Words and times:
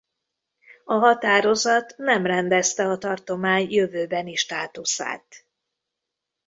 A 0.85 0.93
határozat 0.93 1.93
nem 1.97 2.25
rendezte 2.25 2.85
a 2.87 2.97
tartomány 2.97 3.71
jövőbeni 3.71 4.35
státuszát. 4.35 5.25